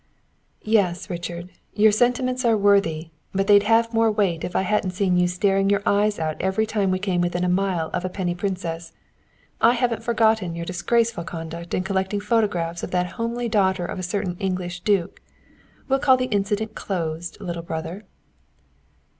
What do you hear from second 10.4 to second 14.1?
your disgraceful conduct in collecting photographs of that homely daughter of a